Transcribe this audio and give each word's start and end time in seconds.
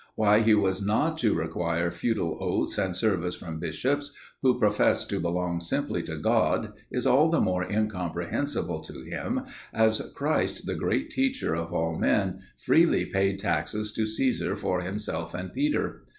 Why 0.15 0.39
he 0.39 0.55
was 0.55 0.83
not 0.83 1.19
to 1.19 1.35
require 1.35 1.91
feudal 1.91 2.35
oaths 2.41 2.79
and 2.79 2.95
service 2.95 3.35
from 3.35 3.59
bishops, 3.59 4.11
who 4.41 4.57
professed 4.57 5.11
to 5.11 5.19
belong 5.19 5.59
simply 5.61 6.01
to 6.01 6.17
God, 6.17 6.73
is 6.89 7.05
all 7.05 7.29
the 7.29 7.39
more 7.39 7.63
incomprehensible 7.63 8.79
to 8.79 9.03
him, 9.03 9.41
as 9.71 10.01
Christ, 10.15 10.65
the 10.65 10.73
great 10.73 11.11
teacher 11.11 11.55
of 11.55 11.71
all 11.71 11.99
men, 11.99 12.39
freely 12.57 13.05
paid 13.05 13.37
taxes 13.37 13.91
to 13.91 14.07
Caesar 14.07 14.55
for 14.55 14.81
himself 14.81 15.35
and 15.35 15.53
Peter. 15.53 16.01